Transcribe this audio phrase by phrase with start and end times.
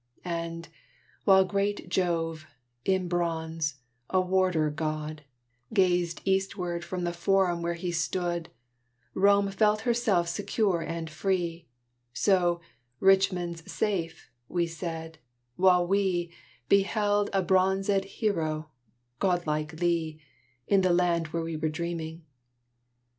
[0.25, 0.63] As,
[1.25, 2.47] while great Jove,
[2.83, 3.75] in bronze,
[4.09, 5.21] a warder God,
[5.75, 8.49] Gazed eastward from the Forum where he stood,
[9.13, 11.67] Rome felt herself secure and free,
[12.13, 12.61] So,
[12.99, 15.19] "Richmond's safe," we said,
[15.55, 16.33] while we
[16.67, 18.71] Beheld a bronzèd hero
[19.19, 20.19] God like Lee,
[20.65, 22.25] In the land where we were dreaming.